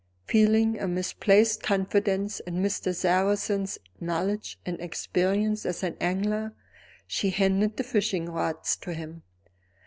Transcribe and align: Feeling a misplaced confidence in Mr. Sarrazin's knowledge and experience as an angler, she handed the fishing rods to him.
Feeling 0.25 0.79
a 0.79 0.87
misplaced 0.87 1.61
confidence 1.61 2.39
in 2.39 2.55
Mr. 2.55 2.91
Sarrazin's 2.91 3.77
knowledge 3.99 4.57
and 4.65 4.81
experience 4.81 5.63
as 5.63 5.83
an 5.83 5.95
angler, 6.01 6.55
she 7.05 7.29
handed 7.29 7.77
the 7.77 7.83
fishing 7.83 8.25
rods 8.25 8.75
to 8.77 8.95
him. 8.95 9.21